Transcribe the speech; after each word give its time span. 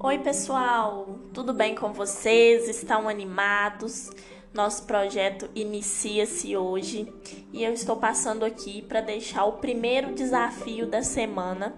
Oi, 0.00 0.16
pessoal, 0.20 1.08
tudo 1.34 1.52
bem 1.52 1.74
com 1.74 1.92
vocês? 1.92 2.68
Estão 2.68 3.08
animados? 3.08 4.12
Nosso 4.54 4.84
projeto 4.84 5.50
inicia-se 5.56 6.56
hoje 6.56 7.12
e 7.52 7.64
eu 7.64 7.72
estou 7.72 7.96
passando 7.96 8.44
aqui 8.44 8.80
para 8.82 9.00
deixar 9.00 9.44
o 9.46 9.54
primeiro 9.54 10.14
desafio 10.14 10.86
da 10.86 11.02
semana. 11.02 11.74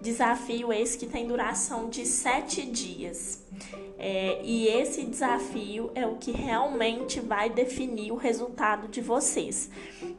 Desafio 0.00 0.72
esse 0.72 0.96
que 0.96 1.06
tem 1.06 1.26
duração 1.26 1.90
de 1.90 2.06
sete 2.06 2.64
dias. 2.64 3.44
É, 3.98 4.40
e 4.42 4.66
esse 4.68 5.04
desafio 5.04 5.90
é 5.94 6.06
o 6.06 6.16
que 6.16 6.30
realmente 6.30 7.20
vai 7.20 7.50
definir 7.50 8.12
o 8.12 8.16
resultado 8.16 8.88
de 8.88 9.02
vocês. 9.02 9.70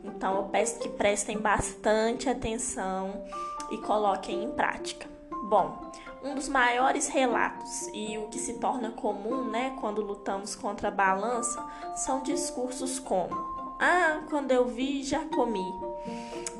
Então 0.04 0.36
eu 0.36 0.44
peço 0.50 0.78
que 0.78 0.90
prestem 0.90 1.40
bastante 1.40 2.30
atenção 2.30 3.24
e 3.72 3.78
coloquem 3.80 4.44
em 4.44 4.52
prática. 4.52 5.08
Bom, 5.50 5.92
um 6.24 6.36
dos 6.36 6.50
maiores 6.50 7.08
relatos 7.08 7.88
e 7.94 8.18
o 8.18 8.28
que 8.28 8.40
se 8.40 8.56
torna 8.56 8.92
comum, 8.92 9.46
né, 9.46 9.76
quando 9.80 10.02
lutamos 10.02 10.56
contra 10.56 10.90
a 10.90 10.92
balança, 10.92 11.66
são 11.96 12.22
discursos 12.22 13.00
como: 13.00 13.36
"Ah, 13.80 14.22
quando 14.30 14.52
eu 14.52 14.68
vi, 14.68 15.04
já 15.04 15.26
comi. 15.26 15.74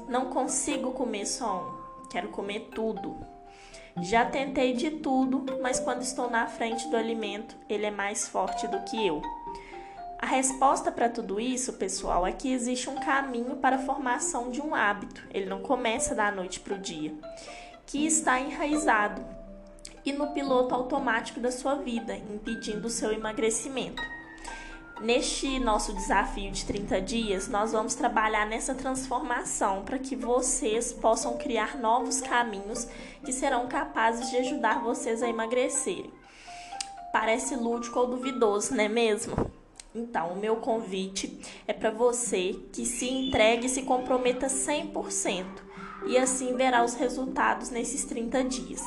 Não 0.08 0.28
consigo 0.28 0.92
comer 0.92 1.26
só 1.26 1.64
um, 1.64 2.08
quero 2.08 2.30
comer 2.30 2.70
tudo." 2.74 3.18
Já 4.02 4.24
tentei 4.24 4.74
de 4.74 4.92
tudo, 4.92 5.60
mas 5.62 5.80
quando 5.80 6.04
estou 6.04 6.30
na 6.30 6.48
frente 6.48 6.88
do 6.88 6.96
alimento, 6.96 7.58
ele 7.68 7.86
é 7.86 7.92
mais 7.92 8.28
forte 8.30 8.66
do 8.68 8.80
que 8.84 9.06
eu. 9.06 9.22
A 10.18 10.26
resposta 10.26 10.92
para 10.92 11.10
tudo 11.10 11.40
isso, 11.40 11.74
pessoal, 11.74 12.26
é 12.26 12.32
que 12.32 12.52
existe 12.52 12.90
um 12.90 12.96
caminho 12.96 13.58
para 13.58 13.78
a 13.78 13.80
formação 13.80 14.52
de 14.52 14.62
um 14.62 14.74
hábito. 14.74 15.28
Ele 15.34 15.46
não 15.46 15.62
começa 15.62 16.16
da 16.16 16.32
noite 16.32 16.60
para 16.62 16.76
o 16.76 16.80
dia, 16.80 17.14
que 17.86 18.06
está 18.06 18.40
enraizado 18.40 19.39
e 20.06 20.12
no 20.12 20.28
piloto 20.28 20.74
automático 20.74 21.40
da 21.40 21.52
sua 21.52 21.76
vida, 21.76 22.16
impedindo 22.16 22.88
o 22.88 22.90
seu 22.90 23.12
emagrecimento. 23.12 24.02
Neste 25.02 25.60
nosso 25.60 25.94
desafio 25.94 26.52
de 26.52 26.66
30 26.66 27.02
dias, 27.02 27.48
nós 27.48 27.72
vamos 27.72 27.96
trabalhar 27.96 28.46
nessa 28.46 28.76
transformação 28.76 29.84
para 29.84 29.98
que 29.98 30.14
vocês 30.14 30.92
possam 30.92 31.38
criar 31.38 31.78
novos 31.78 32.20
caminhos 32.20 32.86
que 33.24 33.32
serão 33.32 33.68
capazes 33.68 34.30
de 34.30 34.38
ajudar 34.38 34.82
vocês 34.82 35.24
a 35.24 35.30
emagrecerem. 35.30 36.12
Parece 37.14 37.56
lúdico 37.56 37.98
ou 37.98 38.08
duvidoso, 38.08 38.76
não 38.76 38.84
é 38.84 38.90
mesmo? 38.90 39.50
Então, 39.96 40.34
o 40.34 40.38
meu 40.38 40.58
convite 40.58 41.40
é 41.66 41.72
para 41.72 41.92
você 41.92 42.60
que 42.74 42.86
se 42.86 43.10
entregue 43.10 43.68
e 43.68 43.70
se 43.70 43.84
comprometa 43.84 44.48
100% 44.48 45.69
e 46.06 46.18
assim 46.18 46.56
verá 46.56 46.84
os 46.84 46.94
resultados 46.94 47.70
nesses 47.70 48.06
30 48.06 48.44
dias. 48.46 48.82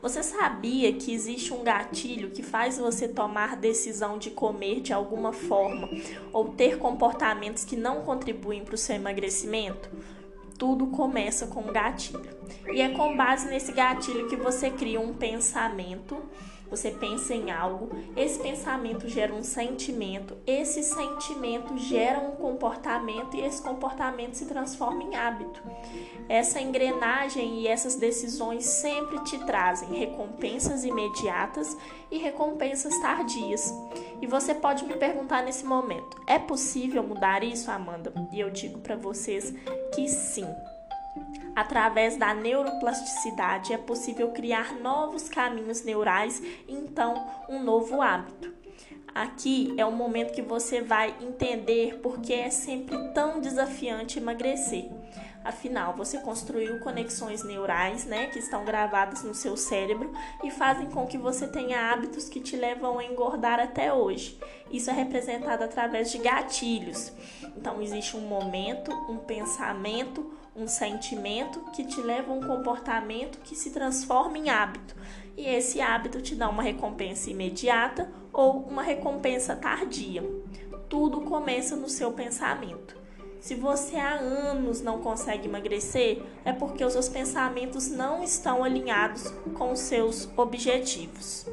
Você 0.00 0.22
sabia 0.22 0.92
que 0.92 1.12
existe 1.12 1.52
um 1.52 1.62
gatilho 1.62 2.30
que 2.30 2.42
faz 2.42 2.78
você 2.78 3.08
tomar 3.08 3.56
decisão 3.56 4.18
de 4.18 4.30
comer 4.30 4.80
de 4.80 4.92
alguma 4.92 5.32
forma 5.32 5.88
ou 6.32 6.48
ter 6.48 6.78
comportamentos 6.78 7.64
que 7.64 7.76
não 7.76 8.02
contribuem 8.02 8.64
para 8.64 8.74
o 8.74 8.78
seu 8.78 8.96
emagrecimento? 8.96 9.90
Tudo 10.58 10.86
começa 10.86 11.46
com 11.46 11.60
um 11.60 11.72
gatilho. 11.72 12.34
E 12.72 12.80
é 12.80 12.88
com 12.90 13.16
base 13.16 13.48
nesse 13.48 13.72
gatilho 13.72 14.28
que 14.28 14.36
você 14.36 14.70
cria 14.70 15.00
um 15.00 15.12
pensamento 15.12 16.22
você 16.70 16.90
pensa 16.90 17.34
em 17.34 17.50
algo, 17.50 17.90
esse 18.16 18.38
pensamento 18.40 19.08
gera 19.08 19.34
um 19.34 19.42
sentimento, 19.42 20.36
esse 20.46 20.82
sentimento 20.82 21.76
gera 21.76 22.18
um 22.18 22.32
comportamento 22.32 23.36
e 23.36 23.40
esse 23.40 23.62
comportamento 23.62 24.34
se 24.34 24.46
transforma 24.46 25.02
em 25.02 25.14
hábito. 25.14 25.62
Essa 26.28 26.60
engrenagem 26.60 27.60
e 27.60 27.68
essas 27.68 27.96
decisões 27.96 28.64
sempre 28.64 29.22
te 29.24 29.38
trazem 29.44 29.90
recompensas 29.90 30.84
imediatas 30.84 31.76
e 32.10 32.18
recompensas 32.18 32.98
tardias. 33.00 33.72
E 34.20 34.26
você 34.26 34.54
pode 34.54 34.84
me 34.84 34.94
perguntar 34.94 35.42
nesse 35.42 35.64
momento: 35.64 36.20
é 36.26 36.38
possível 36.38 37.02
mudar 37.02 37.44
isso, 37.44 37.70
Amanda? 37.70 38.12
E 38.32 38.40
eu 38.40 38.50
digo 38.50 38.78
para 38.80 38.96
vocês 38.96 39.52
que 39.94 40.08
sim. 40.08 40.46
Através 41.54 42.16
da 42.16 42.34
neuroplasticidade 42.34 43.72
é 43.72 43.78
possível 43.78 44.32
criar 44.32 44.74
novos 44.74 45.28
caminhos 45.28 45.82
neurais 45.82 46.42
e 46.66 46.74
então 46.74 47.26
um 47.48 47.62
novo 47.62 48.02
hábito. 48.02 48.52
Aqui 49.14 49.72
é 49.76 49.86
o 49.86 49.92
momento 49.92 50.32
que 50.32 50.42
você 50.42 50.80
vai 50.80 51.14
entender 51.20 52.00
por 52.00 52.20
que 52.20 52.32
é 52.32 52.50
sempre 52.50 52.96
tão 53.12 53.40
desafiante 53.40 54.18
emagrecer. 54.18 54.90
Afinal, 55.44 55.94
você 55.94 56.18
construiu 56.18 56.80
conexões 56.80 57.44
neurais, 57.44 58.06
né, 58.06 58.28
que 58.28 58.38
estão 58.38 58.64
gravadas 58.64 59.22
no 59.22 59.34
seu 59.34 59.56
cérebro 59.58 60.10
e 60.42 60.50
fazem 60.50 60.90
com 60.90 61.06
que 61.06 61.18
você 61.18 61.46
tenha 61.46 61.92
hábitos 61.92 62.30
que 62.30 62.40
te 62.40 62.56
levam 62.56 62.98
a 62.98 63.04
engordar 63.04 63.60
até 63.60 63.92
hoje. 63.92 64.38
Isso 64.70 64.88
é 64.88 64.92
representado 64.94 65.62
através 65.62 66.10
de 66.10 66.16
gatilhos. 66.18 67.12
Então, 67.56 67.80
existe 67.82 68.16
um 68.16 68.26
momento, 68.26 68.90
um 69.08 69.18
pensamento, 69.18 70.32
um 70.56 70.68
sentimento 70.68 71.60
que 71.72 71.84
te 71.84 72.00
leva 72.00 72.32
a 72.32 72.34
um 72.34 72.40
comportamento 72.40 73.38
que 73.40 73.56
se 73.56 73.70
transforma 73.70 74.38
em 74.38 74.50
hábito. 74.50 74.94
E 75.36 75.46
esse 75.46 75.80
hábito 75.80 76.22
te 76.22 76.34
dá 76.34 76.48
uma 76.48 76.62
recompensa 76.62 77.30
imediata 77.30 78.10
ou 78.32 78.60
uma 78.60 78.82
recompensa 78.82 79.56
tardia. 79.56 80.22
Tudo 80.88 81.22
começa 81.22 81.74
no 81.74 81.88
seu 81.88 82.12
pensamento. 82.12 82.96
Se 83.40 83.54
você 83.54 83.96
há 83.96 84.14
anos 84.14 84.80
não 84.80 85.00
consegue 85.02 85.48
emagrecer, 85.48 86.22
é 86.44 86.52
porque 86.52 86.84
os 86.84 86.92
seus 86.94 87.08
pensamentos 87.08 87.88
não 87.88 88.22
estão 88.22 88.64
alinhados 88.64 89.28
com 89.54 89.72
os 89.72 89.80
seus 89.80 90.30
objetivos. 90.36 91.46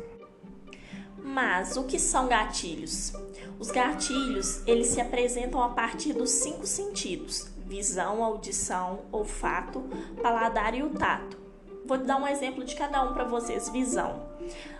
Mas 1.18 1.76
o 1.76 1.84
que 1.84 2.00
são 2.00 2.28
gatilhos? 2.28 3.14
Os 3.60 3.72
gatilhos, 3.72 4.66
eles 4.66 4.88
se 4.88 5.02
apresentam 5.02 5.62
a 5.62 5.70
partir 5.70 6.14
dos 6.14 6.30
cinco 6.30 6.66
sentidos: 6.66 7.51
visão, 7.72 8.22
audição, 8.22 9.00
olfato, 9.14 9.82
paladar 10.22 10.76
e 10.76 10.84
o 10.84 10.90
tato. 10.90 11.38
Vou 11.86 11.98
dar 11.98 12.18
um 12.18 12.28
exemplo 12.28 12.66
de 12.66 12.76
cada 12.76 13.02
um 13.02 13.14
para 13.14 13.24
vocês. 13.24 13.70
Visão. 13.70 14.24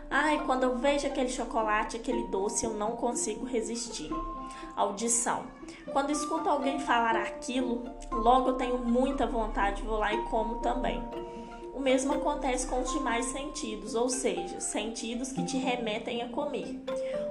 Ai, 0.10 0.44
quando 0.46 0.64
eu 0.64 0.78
vejo 0.78 1.08
aquele 1.08 1.30
chocolate, 1.30 1.96
aquele 1.96 2.28
doce, 2.28 2.66
eu 2.66 2.74
não 2.74 2.98
consigo 2.98 3.46
resistir. 3.46 4.12
Audição. 4.76 5.46
Quando 5.94 6.12
escuto 6.12 6.50
alguém 6.50 6.80
falar 6.80 7.16
aquilo, 7.16 7.86
logo 8.12 8.50
eu 8.50 8.54
tenho 8.56 8.78
muita 8.80 9.26
vontade, 9.26 9.84
vou 9.84 9.98
lá 9.98 10.14
e 10.14 10.24
como 10.24 10.56
também. 10.56 11.02
O 11.74 11.80
mesmo 11.80 12.14
acontece 12.14 12.68
com 12.68 12.82
os 12.82 12.92
demais 12.92 13.26
sentidos, 13.28 13.96
ou 13.96 14.10
seja, 14.10 14.60
sentidos 14.60 15.32
que 15.32 15.46
te 15.46 15.58
remetem 15.58 16.22
a 16.22 16.28
comer. 16.28 16.84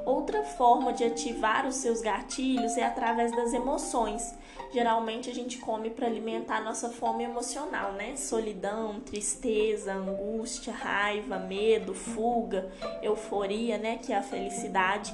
Outra 0.07 0.43
forma 0.43 0.95
de 0.95 1.05
ativar 1.05 1.67
os 1.67 1.75
seus 1.75 2.01
gatilhos 2.01 2.79
é 2.79 2.85
através 2.85 3.31
das 3.31 3.53
emoções. 3.53 4.35
Geralmente 4.73 5.29
a 5.29 5.35
gente 5.35 5.59
come 5.59 5.91
para 5.91 6.07
alimentar 6.07 6.61
nossa 6.63 6.91
fome 6.91 7.25
emocional, 7.25 7.93
né? 7.95 8.15
Solidão, 8.15 9.01
tristeza, 9.01 9.93
angústia, 9.93 10.73
raiva, 10.73 11.39
medo, 11.39 11.93
fuga, 11.93 12.71
euforia, 13.03 13.79
né? 13.79 13.99
Que 13.99 14.13
é 14.13 14.17
a 14.17 14.23
felicidade. 14.23 15.13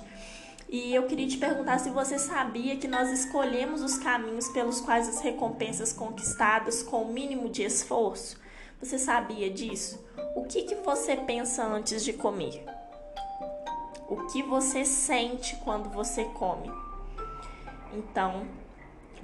E 0.69 0.95
eu 0.95 1.05
queria 1.05 1.27
te 1.27 1.39
perguntar 1.39 1.79
se 1.79 1.91
você 1.91 2.19
sabia 2.19 2.77
que 2.77 2.89
nós 2.89 3.11
escolhemos 3.11 3.83
os 3.83 3.97
caminhos 3.97 4.49
pelos 4.49 4.81
quais 4.81 5.09
as 5.09 5.21
recompensas 5.21 5.93
conquistadas 5.93 6.83
com 6.83 7.03
o 7.03 7.13
mínimo 7.13 7.49
de 7.49 7.63
esforço. 7.63 8.39
Você 8.81 8.99
sabia 8.99 9.49
disso? 9.49 10.05
O 10.35 10.45
que, 10.45 10.65
que 10.65 10.75
você 10.75 11.17
pensa 11.17 11.65
antes 11.65 12.05
de 12.05 12.13
comer? 12.13 12.63
O 14.09 14.27
que 14.27 14.43
você 14.43 14.85
sente 14.85 15.57
quando 15.65 15.89
você 15.89 16.25
come? 16.25 16.71
Então, 17.95 18.47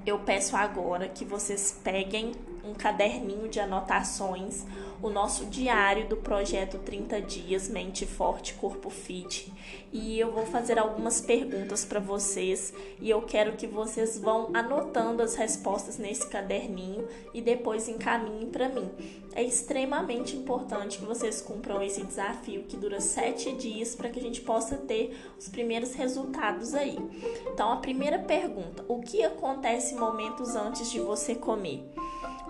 eu 0.04 0.19
peço 0.19 0.56
agora 0.56 1.08
que 1.08 1.25
vocês 1.25 1.78
peguem 1.82 2.32
um 2.65 2.75
caderninho 2.75 3.49
de 3.49 3.61
anotações, 3.61 4.65
o 5.03 5.11
nosso 5.11 5.47
diário 5.47 6.09
do 6.09 6.17
projeto 6.17 6.79
30 6.79 7.20
dias 7.23 7.69
Mente 7.69 8.06
Forte 8.06 8.55
Corpo 8.55 8.88
Fit, 8.88 9.53
e 9.93 10.19
eu 10.19 10.31
vou 10.31 10.47
fazer 10.47 10.79
algumas 10.79 11.20
perguntas 11.20 11.85
para 11.85 12.00
vocês 12.00 12.73
e 13.00 13.11
eu 13.11 13.20
quero 13.23 13.56
que 13.56 13.67
vocês 13.67 14.19
vão 14.19 14.50
anotando 14.55 15.23
as 15.23 15.35
respostas 15.35 15.99
nesse 15.99 16.26
caderninho 16.29 17.06
e 17.35 17.41
depois 17.41 17.88
encaminhem 17.88 18.47
para 18.47 18.69
mim. 18.69 18.91
É 19.35 19.43
extremamente 19.43 20.37
importante 20.37 20.99
que 20.99 21.05
vocês 21.05 21.41
cumpram 21.41 21.82
esse 21.82 22.05
desafio 22.05 22.65
que 22.65 22.76
dura 22.76 23.00
sete 23.00 23.53
dias 23.53 23.94
para 23.94 24.11
que 24.11 24.20
a 24.20 24.23
gente 24.23 24.41
possa 24.43 24.76
ter 24.76 25.17
os 25.38 25.49
primeiros 25.49 25.94
resultados 25.94 26.75
aí. 26.75 26.99
Então, 27.47 27.73
a 27.73 27.76
primeira 27.76 28.19
pergunta: 28.19 28.85
o 28.88 29.00
que 29.00 29.25
acontece 29.25 29.94
momentos 29.94 30.55
antes 30.55 30.91
de 30.91 31.00
você 31.00 31.35
comer? 31.35 31.82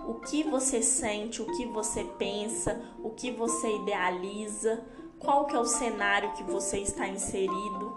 O 0.05 0.15
que 0.15 0.43
você 0.43 0.81
sente, 0.81 1.41
o 1.41 1.45
que 1.45 1.65
você 1.65 2.03
pensa, 2.03 2.81
o 3.03 3.09
que 3.09 3.31
você 3.31 3.75
idealiza, 3.75 4.83
qual 5.19 5.45
que 5.45 5.55
é 5.55 5.59
o 5.59 5.65
cenário 5.65 6.33
que 6.33 6.43
você 6.43 6.79
está 6.79 7.07
inserido. 7.07 7.95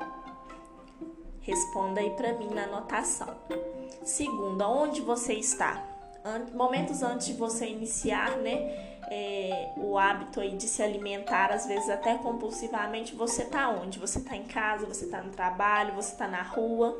Responda 1.40 2.00
aí 2.00 2.10
para 2.10 2.32
mim 2.34 2.48
na 2.48 2.64
anotação. 2.64 3.36
Segundo, 4.04 4.62
onde 4.62 5.00
você 5.00 5.34
está? 5.34 5.96
momentos 6.54 7.02
antes 7.02 7.28
de 7.28 7.34
você 7.34 7.66
iniciar, 7.66 8.36
né? 8.38 8.96
É, 9.08 9.72
o 9.76 9.96
hábito 9.96 10.40
aí 10.40 10.56
de 10.56 10.66
se 10.66 10.82
alimentar, 10.82 11.52
às 11.52 11.66
vezes 11.66 11.88
até 11.88 12.18
compulsivamente, 12.18 13.14
você 13.14 13.44
tá 13.44 13.68
onde? 13.68 14.00
Você 14.00 14.20
tá 14.20 14.36
em 14.36 14.42
casa, 14.42 14.84
você 14.84 15.06
tá 15.06 15.22
no 15.22 15.30
trabalho, 15.30 15.94
você 15.94 16.16
tá 16.16 16.26
na 16.26 16.42
rua. 16.42 16.98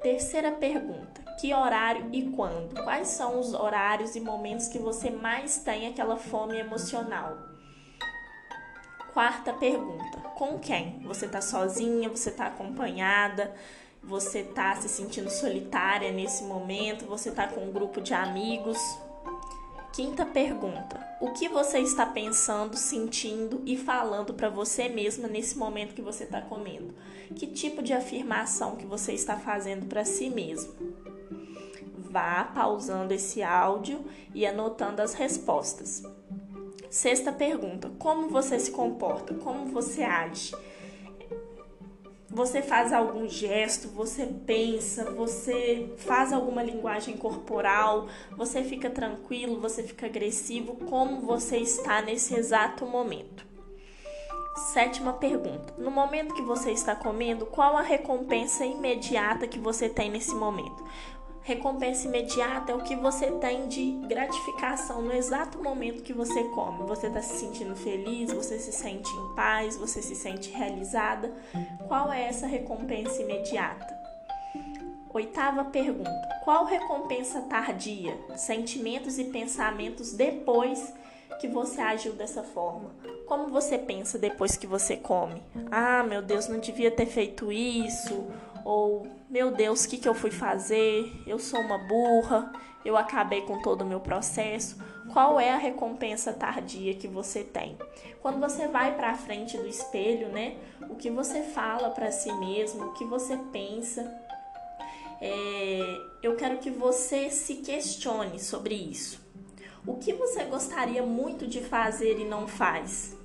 Terceira 0.00 0.52
pergunta: 0.52 1.20
que 1.40 1.54
horário 1.54 2.08
e 2.12 2.30
quando? 2.30 2.82
Quais 2.84 3.08
são 3.08 3.40
os 3.40 3.54
horários 3.54 4.14
e 4.14 4.20
momentos 4.20 4.68
que 4.68 4.78
você 4.78 5.10
mais 5.10 5.58
tem 5.58 5.86
aquela 5.86 6.16
fome 6.16 6.58
emocional? 6.58 7.38
Quarta 9.12 9.52
pergunta: 9.52 10.18
com 10.36 10.58
quem? 10.58 11.00
Você 11.00 11.28
tá 11.28 11.40
sozinha? 11.40 12.08
Você 12.08 12.30
tá 12.30 12.46
acompanhada? 12.46 13.54
você 14.02 14.42
tá 14.42 14.74
se 14.76 14.88
sentindo 14.88 15.30
solitária 15.30 16.10
nesse 16.10 16.44
momento, 16.44 17.04
você 17.04 17.30
tá 17.30 17.46
com 17.46 17.66
um 17.66 17.72
grupo 17.72 18.00
de 18.00 18.14
amigos. 18.14 18.78
Quinta 19.92 20.24
pergunta: 20.24 21.06
o 21.20 21.32
que 21.32 21.48
você 21.48 21.80
está 21.80 22.06
pensando, 22.06 22.76
sentindo 22.76 23.62
e 23.66 23.76
falando 23.76 24.32
para 24.32 24.48
você 24.48 24.88
mesma 24.88 25.28
nesse 25.28 25.58
momento 25.58 25.94
que 25.94 26.02
você 26.02 26.24
está 26.24 26.40
comendo? 26.40 26.94
Que 27.34 27.46
tipo 27.46 27.82
de 27.82 27.92
afirmação 27.92 28.76
que 28.76 28.86
você 28.86 29.12
está 29.12 29.36
fazendo 29.36 29.86
para 29.86 30.04
si 30.04 30.30
mesmo? 30.30 30.72
Vá 32.10 32.44
pausando 32.44 33.14
esse 33.14 33.42
áudio 33.42 34.04
e 34.34 34.44
anotando 34.44 35.00
as 35.00 35.14
respostas. 35.14 36.02
Sexta 36.90 37.32
pergunta: 37.32 37.90
como 37.98 38.28
você 38.28 38.58
se 38.58 38.72
comporta? 38.72 39.32
Como 39.34 39.66
você 39.66 40.02
age? 40.02 40.52
você 42.30 42.62
faz 42.62 42.92
algum 42.92 43.28
gesto, 43.28 43.88
você 43.88 44.24
pensa, 44.24 45.10
você 45.10 45.92
faz 45.98 46.32
alguma 46.32 46.62
linguagem 46.62 47.16
corporal, 47.16 48.06
você 48.36 48.62
fica 48.62 48.88
tranquilo, 48.88 49.60
você 49.60 49.82
fica 49.82 50.06
agressivo, 50.06 50.76
como 50.88 51.20
você 51.22 51.56
está 51.56 52.00
nesse 52.00 52.34
exato 52.34 52.86
momento? 52.86 53.44
Sétima 54.72 55.12
pergunta: 55.14 55.74
no 55.76 55.90
momento 55.90 56.34
que 56.34 56.42
você 56.42 56.70
está 56.70 56.94
comendo, 56.94 57.46
qual 57.46 57.76
a 57.76 57.82
recompensa 57.82 58.64
imediata 58.64 59.48
que 59.48 59.58
você 59.58 59.88
tem 59.88 60.08
nesse 60.08 60.34
momento? 60.34 60.84
Recompensa 61.42 62.06
imediata 62.06 62.72
é 62.72 62.74
o 62.74 62.82
que 62.82 62.94
você 62.94 63.30
tem 63.32 63.66
de 63.66 63.92
gratificação 64.06 65.02
no 65.02 65.12
exato 65.12 65.62
momento 65.62 66.02
que 66.02 66.12
você 66.12 66.44
come. 66.44 66.86
Você 66.86 67.06
está 67.06 67.22
se 67.22 67.38
sentindo 67.38 67.74
feliz, 67.74 68.32
você 68.32 68.58
se 68.58 68.72
sente 68.72 69.10
em 69.10 69.34
paz, 69.34 69.76
você 69.76 70.02
se 70.02 70.14
sente 70.14 70.50
realizada. 70.50 71.32
Qual 71.88 72.12
é 72.12 72.24
essa 72.24 72.46
recompensa 72.46 73.22
imediata? 73.22 73.98
Oitava 75.12 75.64
pergunta: 75.64 76.28
qual 76.44 76.66
recompensa 76.66 77.40
tardia? 77.42 78.16
Sentimentos 78.36 79.18
e 79.18 79.24
pensamentos 79.24 80.12
depois 80.12 80.92
que 81.40 81.48
você 81.48 81.80
agiu 81.80 82.12
dessa 82.12 82.42
forma? 82.42 82.90
Como 83.26 83.48
você 83.48 83.78
pensa 83.78 84.18
depois 84.18 84.56
que 84.56 84.66
você 84.66 84.96
come? 84.96 85.42
Ah, 85.70 86.02
meu 86.02 86.20
Deus, 86.20 86.48
não 86.48 86.58
devia 86.58 86.90
ter 86.90 87.06
feito 87.06 87.50
isso 87.50 88.26
ou 88.64 89.06
meu 89.28 89.50
Deus, 89.50 89.84
o 89.84 89.88
que, 89.88 89.98
que 89.98 90.08
eu 90.08 90.14
fui 90.14 90.30
fazer? 90.30 91.12
Eu 91.26 91.38
sou 91.38 91.60
uma 91.60 91.78
burra, 91.78 92.52
eu 92.84 92.96
acabei 92.96 93.42
com 93.42 93.60
todo 93.60 93.82
o 93.82 93.86
meu 93.86 94.00
processo. 94.00 94.78
Qual 95.12 95.40
é 95.40 95.50
a 95.50 95.56
recompensa 95.56 96.32
tardia 96.32 96.94
que 96.94 97.08
você 97.08 97.42
tem? 97.42 97.76
Quando 98.20 98.38
você 98.38 98.68
vai 98.68 98.94
para 98.96 99.14
frente 99.14 99.56
do 99.56 99.66
espelho, 99.66 100.28
né? 100.28 100.56
O 100.88 100.94
que 100.94 101.10
você 101.10 101.42
fala 101.42 101.90
para 101.90 102.12
si 102.12 102.32
mesmo, 102.32 102.86
o 102.86 102.92
que 102.92 103.04
você 103.04 103.36
pensa. 103.52 104.02
É, 105.20 105.96
eu 106.22 106.36
quero 106.36 106.58
que 106.58 106.70
você 106.70 107.28
se 107.30 107.56
questione 107.56 108.38
sobre 108.38 108.74
isso. 108.74 109.20
O 109.86 109.96
que 109.96 110.12
você 110.12 110.44
gostaria 110.44 111.02
muito 111.02 111.46
de 111.46 111.60
fazer 111.60 112.18
e 112.18 112.24
não 112.24 112.46
faz? 112.46 113.16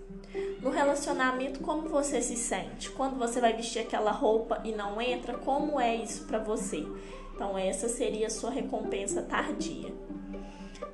No 0.62 0.70
relacionamento, 0.70 1.60
como 1.60 1.88
você 1.88 2.22
se 2.22 2.36
sente? 2.36 2.90
Quando 2.92 3.18
você 3.18 3.40
vai 3.40 3.54
vestir 3.54 3.80
aquela 3.80 4.12
roupa 4.12 4.62
e 4.64 4.72
não 4.72 5.02
entra, 5.02 5.38
como 5.38 5.80
é 5.80 5.96
isso 5.96 6.26
para 6.26 6.40
você? 6.40 6.86
Então, 7.34 7.58
essa 7.58 7.90
seria 7.90 8.28
a 8.28 8.30
sua 8.30 8.50
recompensa 8.50 9.22
tardia. 9.22 9.94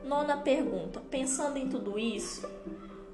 Nona 0.04 0.38
pergunta: 0.38 1.02
pensando 1.10 1.58
em 1.58 1.70
tudo 1.70 1.98
isso, 1.98 2.48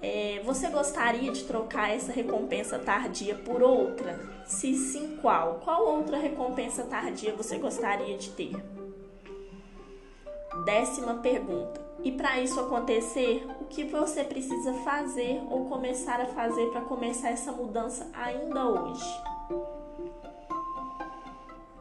é, 0.01 0.41
você 0.44 0.69
gostaria 0.69 1.31
de 1.31 1.44
trocar 1.44 1.91
essa 1.91 2.12
recompensa 2.12 2.79
tardia 2.79 3.35
por 3.35 3.62
outra? 3.62 4.19
Se 4.45 4.74
sim, 4.74 5.18
qual? 5.21 5.59
Qual 5.63 5.85
outra 5.85 6.18
recompensa 6.18 6.83
tardia 6.83 7.35
você 7.35 7.57
gostaria 7.57 8.18
de 8.18 8.29
ter? 8.29 8.56
Décima 10.65 11.15
pergunta: 11.15 11.87
e 12.03 12.11
para 12.11 12.39
isso 12.39 12.59
acontecer, 12.59 13.45
o 13.59 13.65
que 13.65 13.83
você 13.83 14.23
precisa 14.23 14.73
fazer 14.75 15.41
ou 15.49 15.65
começar 15.65 16.21
a 16.21 16.25
fazer 16.25 16.67
para 16.67 16.81
começar 16.81 17.29
essa 17.29 17.51
mudança 17.51 18.09
ainda 18.13 18.67
hoje? 18.67 19.21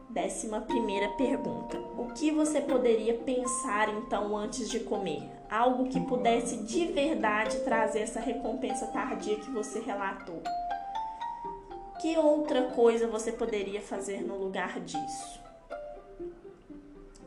Décima 0.08 0.62
primeira 0.62 1.10
pergunta: 1.10 1.78
O 1.98 2.06
que 2.14 2.30
você 2.30 2.62
poderia 2.62 3.14
pensar 3.18 3.90
então 3.90 4.34
antes 4.34 4.70
de 4.70 4.80
comer? 4.80 5.22
Algo 5.50 5.88
que 5.90 6.00
pudesse 6.00 6.56
de 6.64 6.86
verdade 6.86 7.60
trazer 7.60 8.00
essa 8.00 8.18
recompensa 8.18 8.86
tardia 8.86 9.36
que 9.36 9.50
você 9.50 9.78
relatou. 9.80 10.42
Que 12.00 12.16
outra 12.16 12.62
coisa 12.70 13.06
você 13.06 13.30
poderia 13.30 13.82
fazer 13.82 14.22
no 14.22 14.38
lugar 14.38 14.80
disso? 14.80 15.38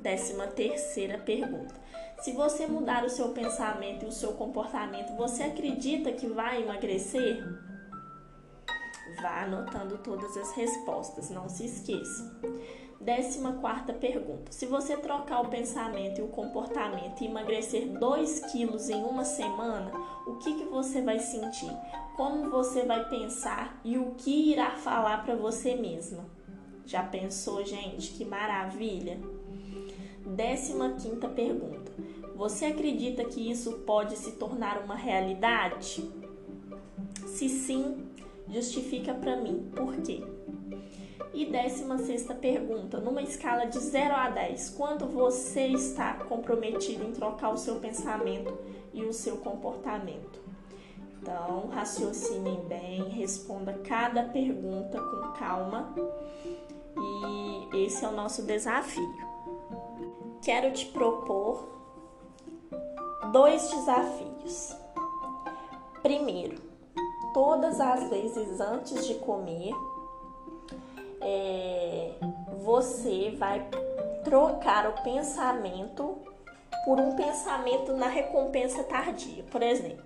Décima 0.02 0.48
terceira 0.48 1.20
pergunta: 1.20 1.76
se 2.20 2.34
você 2.34 2.68
mudar 2.68 3.06
o 3.06 3.10
seu 3.10 3.30
pensamento 3.30 4.04
e 4.04 4.08
o 4.08 4.12
seu 4.12 4.34
comportamento, 4.34 5.16
você 5.16 5.44
acredita 5.44 6.12
que 6.12 6.28
vai 6.28 6.62
emagrecer? 6.62 7.44
Vá 9.22 9.44
anotando 9.44 9.98
todas 10.00 10.36
as 10.38 10.52
respostas, 10.52 11.30
não 11.30 11.48
se 11.50 11.66
esqueça. 11.66 12.40
Décima 13.00 13.54
quarta 13.54 13.94
pergunta: 13.94 14.52
se 14.52 14.66
você 14.66 14.98
trocar 14.98 15.42
o 15.42 15.50
pensamento 15.50 16.20
e 16.20 16.24
o 16.24 16.28
comportamento 16.28 17.22
e 17.22 17.28
emagrecer 17.28 17.88
2 17.98 18.52
quilos 18.52 18.90
em 18.90 19.02
uma 19.02 19.24
semana, 19.24 19.92
o 20.28 20.36
que, 20.36 20.56
que 20.56 20.66
você 20.66 21.02
vai 21.02 21.20
sentir? 21.20 21.72
Como 22.18 22.50
você 22.50 22.86
vai 22.86 23.08
pensar 23.10 23.80
e 23.84 23.98
o 23.98 24.12
que 24.16 24.52
irá 24.52 24.72
falar 24.72 25.24
para 25.24 25.36
você 25.36 25.76
mesma? 25.76 26.26
Já 26.86 27.04
pensou, 27.04 27.64
gente? 27.64 28.12
Que 28.12 28.26
maravilha! 28.26 29.20
Décima 30.30 30.92
quinta 30.92 31.28
pergunta: 31.28 31.92
Você 32.36 32.66
acredita 32.66 33.26
que 33.26 33.50
isso 33.50 33.80
pode 33.80 34.16
se 34.16 34.34
tornar 34.34 34.78
uma 34.84 34.96
realidade? 34.96 36.08
Se 37.26 37.50
sim, 37.50 38.06
justifica 38.48 39.14
para 39.14 39.36
mim 39.38 39.72
por 39.76 39.96
quê. 39.98 40.24
E 41.34 41.46
décima 41.46 41.98
sexta 41.98 42.36
pergunta: 42.36 43.00
Numa 43.00 43.24
escala 43.24 43.66
de 43.66 43.80
0 43.80 44.14
a 44.14 44.30
10, 44.30 44.70
quanto 44.72 45.08
você 45.08 45.66
está 45.68 46.14
comprometido 46.14 47.04
em 47.04 47.12
trocar 47.12 47.52
o 47.52 47.58
seu 47.58 47.80
pensamento 47.80 48.56
e 48.94 49.04
o 49.04 49.12
seu 49.12 49.38
comportamento? 49.38 50.40
Então, 51.20 51.70
raciocine 51.70 52.60
bem, 52.68 53.10
responda 53.10 53.74
cada 53.84 54.24
pergunta 54.24 55.02
com 55.02 55.40
calma. 55.40 55.94
E 57.74 57.86
esse 57.86 58.06
é 58.06 58.08
o 58.08 58.12
nosso 58.12 58.44
desafio 58.44 59.29
quero 60.42 60.72
te 60.72 60.86
propor 60.88 61.68
dois 63.32 63.70
desafios. 63.70 64.76
Primeiro, 66.02 66.62
todas 67.34 67.80
as 67.80 68.10
vezes 68.10 68.60
antes 68.60 69.06
de 69.06 69.16
comer, 69.16 69.74
é, 71.22 72.14
você 72.64 73.36
vai 73.38 73.68
trocar 74.24 74.88
o 74.88 75.04
pensamento 75.04 76.18
por 76.86 77.00
um 77.00 77.16
pensamento 77.16 77.94
na 77.94 78.08
recompensa 78.08 78.84
tardia. 78.84 79.44
Por 79.52 79.62
exemplo, 79.62 80.06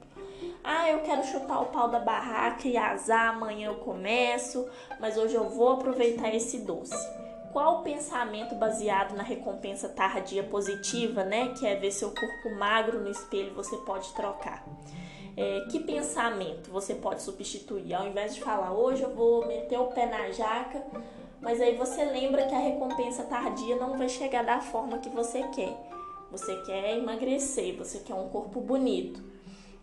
ah, 0.63 0.89
eu 0.89 1.01
quero 1.01 1.23
chutar 1.23 1.61
o 1.61 1.67
pau 1.67 1.89
da 1.89 1.99
barraca 1.99 2.67
e 2.67 2.75
azar, 2.75 3.35
amanhã 3.35 3.67
eu 3.67 3.75
começo, 3.75 4.67
mas 4.99 5.17
hoje 5.17 5.35
eu 5.35 5.47
vou 5.49 5.73
aproveitar 5.73 6.33
esse 6.33 6.59
doce 6.59 7.22
qual 7.53 7.83
pensamento 7.83 8.55
baseado 8.55 9.15
na 9.15 9.21
recompensa 9.21 9.87
tardia 9.87 10.43
positiva, 10.43 11.23
né, 11.23 11.49
que 11.49 11.67
é 11.67 11.75
ver 11.75 11.91
seu 11.91 12.09
corpo 12.09 12.49
magro 12.57 12.99
no 12.99 13.09
espelho, 13.09 13.53
você 13.53 13.77
pode 13.77 14.11
trocar? 14.15 14.65
É, 15.37 15.61
que 15.71 15.79
pensamento 15.79 16.71
você 16.71 16.95
pode 16.95 17.21
substituir? 17.21 17.93
Ao 17.93 18.07
invés 18.07 18.33
de 18.33 18.41
falar 18.41 18.73
hoje 18.73 19.03
eu 19.03 19.13
vou 19.13 19.45
meter 19.45 19.79
o 19.79 19.87
pé 19.87 20.07
na 20.07 20.31
jaca, 20.31 20.83
mas 21.39 21.61
aí 21.61 21.75
você 21.75 22.03
lembra 22.03 22.47
que 22.47 22.55
a 22.55 22.59
recompensa 22.59 23.23
tardia 23.23 23.75
não 23.75 23.97
vai 23.97 24.09
chegar 24.09 24.43
da 24.43 24.59
forma 24.59 24.97
que 24.97 25.09
você 25.09 25.43
quer. 25.49 25.77
Você 26.31 26.55
quer 26.63 26.97
emagrecer, 26.97 27.77
você 27.77 27.99
quer 27.99 28.15
um 28.15 28.29
corpo 28.29 28.59
bonito, 28.59 29.23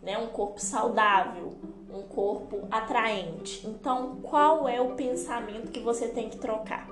né? 0.02 0.18
Um 0.18 0.28
corpo 0.28 0.60
saudável, 0.60 1.52
um 1.92 2.02
corpo 2.02 2.66
atraente. 2.70 3.64
Então, 3.64 4.16
qual 4.22 4.68
é 4.68 4.80
o 4.80 4.96
pensamento 4.96 5.70
que 5.70 5.78
você 5.78 6.08
tem 6.08 6.28
que 6.28 6.38
trocar? 6.38 6.89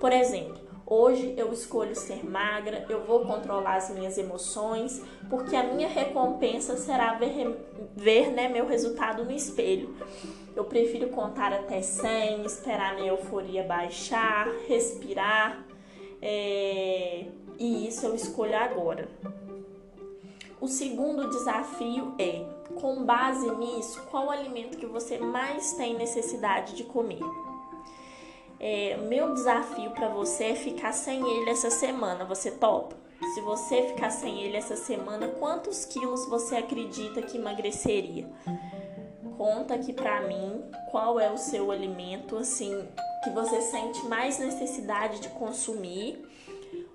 Por 0.00 0.12
exemplo, 0.12 0.70
Hoje 0.92 1.34
eu 1.36 1.52
escolho 1.52 1.94
ser 1.94 2.28
magra, 2.28 2.84
eu 2.88 3.04
vou 3.04 3.24
controlar 3.24 3.76
as 3.76 3.90
minhas 3.90 4.18
emoções, 4.18 5.00
porque 5.28 5.54
a 5.54 5.62
minha 5.62 5.86
recompensa 5.86 6.76
será 6.76 7.14
ver, 7.14 7.64
ver 7.94 8.32
né, 8.32 8.48
meu 8.48 8.66
resultado 8.66 9.24
no 9.24 9.30
espelho. 9.30 9.94
Eu 10.56 10.64
prefiro 10.64 11.10
contar 11.10 11.52
até 11.52 11.80
100, 11.80 12.44
esperar 12.44 12.96
minha 12.96 13.12
euforia 13.12 13.62
baixar, 13.62 14.48
respirar, 14.66 15.64
é, 16.20 17.26
e 17.56 17.86
isso 17.86 18.04
eu 18.04 18.12
escolho 18.16 18.56
agora. 18.56 19.08
O 20.60 20.66
segundo 20.66 21.30
desafio 21.30 22.16
é, 22.18 22.44
com 22.80 23.04
base 23.04 23.48
nisso, 23.54 24.02
qual 24.10 24.26
o 24.26 24.30
alimento 24.30 24.76
que 24.76 24.86
você 24.86 25.18
mais 25.18 25.72
tem 25.74 25.94
necessidade 25.94 26.74
de 26.74 26.82
comer? 26.82 27.22
É, 28.60 28.98
meu 29.08 29.32
desafio 29.32 29.90
para 29.92 30.08
você 30.08 30.44
é 30.44 30.54
ficar 30.54 30.92
sem 30.92 31.26
ele 31.26 31.48
essa 31.48 31.70
semana. 31.70 32.26
Você 32.26 32.50
topa? 32.50 32.94
Se 33.34 33.40
você 33.40 33.82
ficar 33.88 34.10
sem 34.10 34.42
ele 34.42 34.56
essa 34.56 34.76
semana, 34.76 35.28
quantos 35.28 35.84
quilos 35.86 36.28
você 36.28 36.56
acredita 36.56 37.22
que 37.22 37.38
emagreceria? 37.38 38.28
Conta 39.38 39.74
aqui 39.74 39.92
pra 39.92 40.22
mim 40.22 40.62
qual 40.90 41.18
é 41.18 41.30
o 41.30 41.38
seu 41.38 41.70
alimento 41.70 42.36
assim 42.36 42.86
que 43.24 43.30
você 43.30 43.60
sente 43.62 44.04
mais 44.06 44.38
necessidade 44.38 45.20
de 45.20 45.28
consumir 45.30 46.22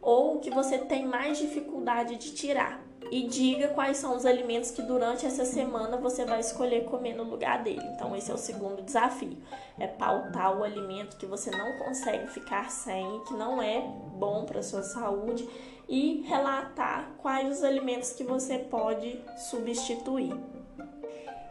ou 0.02 0.40
que 0.40 0.52
você 0.52 0.78
tem 0.78 1.06
mais 1.06 1.38
dificuldade 1.38 2.16
de 2.16 2.34
tirar 2.34 2.84
e 3.12 3.28
diga 3.28 3.70
quais 3.70 3.98
são 3.98 4.16
os 4.16 4.26
alimentos 4.26 4.72
que 4.72 4.82
durante 4.82 5.26
essa 5.26 5.46
semana 5.46 5.98
você 5.98 6.26
vai 6.26 6.40
escolher 6.40 6.86
comer 6.86 7.14
no 7.14 7.24
lugar 7.24 7.64
dele. 7.64 7.84
Então, 7.94 8.16
esse 8.16 8.32
é 8.32 8.34
o 8.34 8.38
segundo 8.38 8.82
desafio: 8.82 9.38
é 9.80 9.88
pautar 9.88 10.58
o 10.58 10.64
alimento 10.64 11.18
que 11.18 11.26
você 11.26 11.52
não 11.52 11.78
consegue 11.80 12.28
ficar 12.28 12.70
sem, 12.70 13.22
que 13.28 13.34
não 13.34 13.62
é 13.62 13.82
bom 14.18 14.46
para 14.46 14.64
sua 14.64 14.84
saúde 14.84 15.48
e 15.88 16.24
relatar 16.28 17.12
quais 17.20 17.58
os 17.58 17.64
alimentos 17.64 18.12
que 18.14 18.24
você 18.24 18.58
pode 18.58 19.20
substituir. 19.50 20.34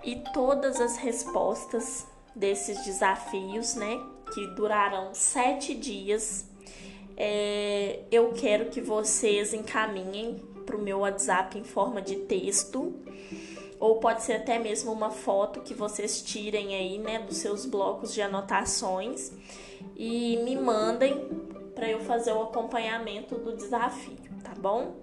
E 0.03 0.17
todas 0.33 0.81
as 0.81 0.97
respostas 0.97 2.07
desses 2.35 2.85
desafios, 2.85 3.75
né, 3.75 3.99
que 4.35 4.47
durarão 4.49 5.15
sete 5.15 5.73
dias, 5.73 6.51
é, 7.17 8.01
eu 8.11 8.33
quero 8.33 8.71
que 8.71 8.81
vocês 8.81 9.55
encaminhem 9.55 10.54
para 10.65 10.77
o 10.77 10.83
meu 10.83 11.01
WhatsApp 11.01 11.59
em 11.59 11.65
forma 11.65 12.03
de 12.03 12.17
texto, 12.17 12.95
ou 13.79 13.97
pode 13.97 14.23
ser 14.23 14.35
até 14.35 14.59
mesmo 14.59 14.93
uma 14.93 15.11
foto 15.11 15.61
que 15.61 15.75
vocês 15.75 16.23
tirem 16.23 16.75
aí, 16.75 16.99
né, 16.99 17.19
dos 17.21 17.37
seus 17.39 17.67
blocos 17.67 18.15
de 18.15 18.23
anotações 18.23 19.33
e 19.97 20.39
me 20.39 20.57
mandem 20.57 21.29
para 21.75 21.91
eu 21.91 22.01
fazer 22.01 22.33
o 22.33 22.43
acompanhamento 22.43 23.37
do 23.37 23.57
desafio, 23.57 24.17
tá 24.43 24.53
bom? 24.57 24.95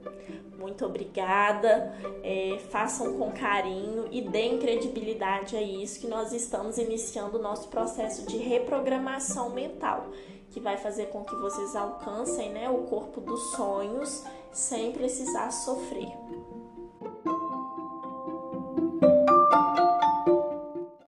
Muito 0.57 0.85
obrigada, 0.85 1.93
é, 2.23 2.59
façam 2.69 3.17
com 3.17 3.31
carinho 3.31 4.07
e 4.11 4.21
deem 4.21 4.59
credibilidade 4.59 5.55
a 5.55 5.61
isso 5.61 5.99
que 5.99 6.07
nós 6.07 6.31
estamos 6.31 6.77
iniciando 6.77 7.39
o 7.39 7.41
nosso 7.41 7.67
processo 7.67 8.25
de 8.27 8.37
reprogramação 8.37 9.49
mental 9.49 10.11
que 10.51 10.59
vai 10.59 10.77
fazer 10.77 11.07
com 11.07 11.23
que 11.23 11.35
vocês 11.35 11.75
alcancem 11.75 12.51
né, 12.51 12.69
o 12.69 12.79
corpo 12.83 13.21
dos 13.21 13.51
sonhos 13.55 14.23
sem 14.53 14.91
precisar 14.91 15.51
sofrer. 15.51 16.20